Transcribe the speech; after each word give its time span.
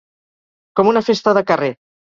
Com 0.81 0.91
una 0.95 1.05
festa 1.11 1.39
de 1.41 1.47
carrer. 1.53 1.75